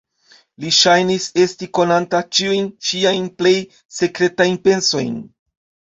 [0.63, 3.55] Li ŝajnis esti konanta ĉiujn ŝiajn plej
[3.99, 5.13] sekretajn pensojn.